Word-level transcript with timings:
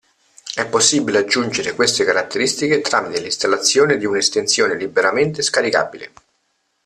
È 0.55 0.65
possibile 0.67 1.19
aggiungere 1.19 1.75
queste 1.75 2.03
caratteristiche 2.03 2.81
tramite 2.81 3.19
l'installazione 3.21 3.97
di 3.99 4.05
una 4.07 4.17
estensione 4.17 4.73
liberamente 4.73 5.43
scaricabile. 5.43 6.11